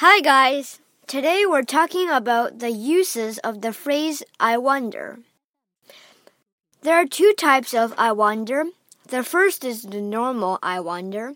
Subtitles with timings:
[0.00, 0.78] Hi, guys.
[1.06, 5.20] Today we're talking about the uses of the phrase I wonder.
[6.82, 8.64] There are two types of I wonder.
[9.08, 11.32] The first is the normal I wonder,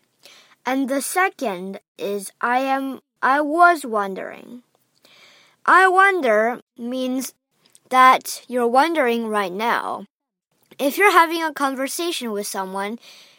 [0.66, 4.62] and the second is I am I was wondering.
[5.64, 7.32] I wonder means
[7.88, 10.04] that you're wondering right now.
[10.78, 12.98] If you're having a conversation with someone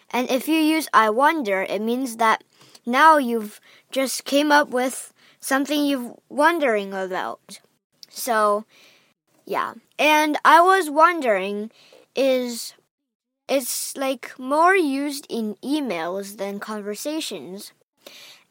[0.10, 2.44] and if you use I wonder, it means that
[2.86, 3.60] now you've
[3.92, 7.60] just came up with something you're wondering about.
[8.10, 8.66] So,
[9.46, 9.74] yeah.
[9.98, 11.72] And I was wondering
[12.16, 12.74] is
[13.48, 17.74] it's like more used in emails than conversations.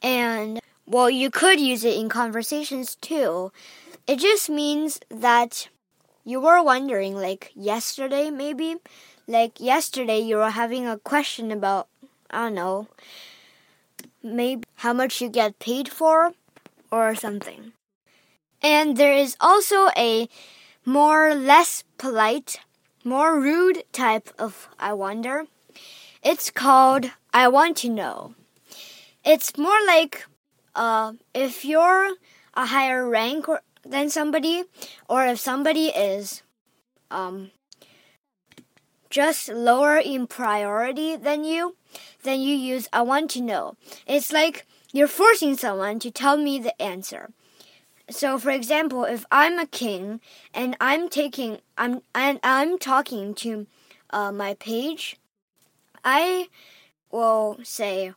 [0.03, 3.53] And well, you could use it in conversations too.
[4.07, 5.69] It just means that
[6.25, 8.77] you were wondering, like yesterday, maybe?
[9.27, 11.89] Like yesterday, you were having a question about,
[12.31, 12.89] I don't know,
[14.23, 16.33] maybe how much you get paid for
[16.91, 17.73] or something.
[18.63, 20.29] And there is also a
[20.85, 22.61] more less polite,
[23.05, 25.45] more rude type of I wonder.
[26.23, 28.35] It's called I want to know.
[29.25, 30.27] It's more like
[30.75, 32.15] uh, if you're
[32.55, 34.65] a higher rank or, than somebody,
[35.09, 36.43] or if somebody is
[37.11, 37.51] um,
[39.11, 41.77] just lower in priority than you,
[42.23, 43.77] then you use I want to know.
[44.07, 47.31] It's like you're forcing someone to tell me the answer.
[48.09, 50.21] So for example, if I'm a king
[50.55, 53.67] and I'm taking I'm and I'm talking to
[54.11, 55.17] uh, my page,
[56.05, 56.49] I
[57.11, 58.13] will say,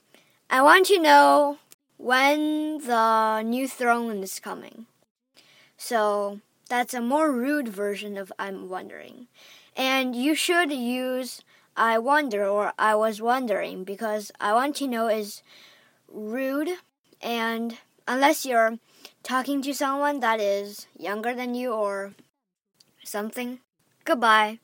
[0.49, 1.57] I want to know
[1.97, 4.85] when the new throne is coming.
[5.77, 9.27] So that's a more rude version of I'm wondering.
[9.75, 11.41] And you should use
[11.75, 15.41] I wonder or I was wondering because I want to know is
[16.07, 16.69] rude
[17.21, 18.77] and unless you're
[19.23, 22.13] talking to someone that is younger than you or
[23.03, 23.59] something.
[24.05, 24.59] Goodbye.